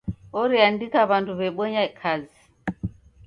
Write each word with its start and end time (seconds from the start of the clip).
Oreandika 0.41 0.99
w'andu 1.09 1.31
w'ebonya 1.39 1.83
kazi. 1.99 2.39